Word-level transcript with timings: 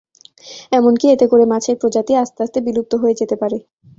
এমনকি 0.71 1.05
এতে 1.07 1.25
করে 1.31 1.45
মাছের 1.51 1.75
প্রজাতি 1.81 2.13
আস্তে 2.15 2.39
আস্তে 2.43 2.59
বিলুপ্ত 2.65 2.93
হয়ে 3.01 3.19
যেতে 3.19 3.35
পারে। 3.41 3.57